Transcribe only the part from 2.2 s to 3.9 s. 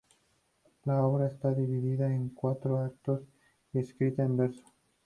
cuatro actos y